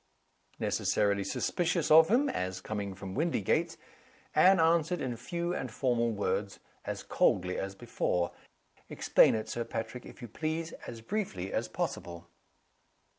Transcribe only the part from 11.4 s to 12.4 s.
as possible."